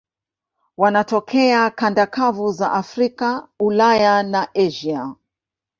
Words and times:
Wanatokea 0.77 1.69
kanda 1.69 2.05
kavu 2.05 2.51
za 2.51 2.71
Afrika, 2.71 3.47
Ulaya 3.59 4.23
na 4.23 4.49
Asia. 4.55 5.15